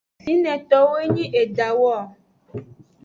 [0.23, 1.97] Fine towo nyi edawo.